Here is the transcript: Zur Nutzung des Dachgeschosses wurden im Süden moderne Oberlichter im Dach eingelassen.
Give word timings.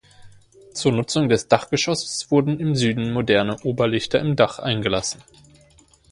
Zur 0.73 0.93
Nutzung 0.93 1.29
des 1.29 1.47
Dachgeschosses 1.47 2.31
wurden 2.31 2.59
im 2.59 2.75
Süden 2.75 3.13
moderne 3.13 3.57
Oberlichter 3.61 4.17
im 4.19 4.35
Dach 4.35 4.57
eingelassen. 4.57 5.21